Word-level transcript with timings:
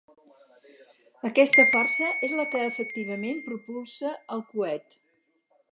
Aquesta 1.29 1.65
força 1.73 2.09
és 2.29 2.33
la 2.41 2.47
que 2.55 2.65
efectivament 2.71 3.45
propulsa 3.51 4.15
el 4.37 4.45
coet. 4.55 4.99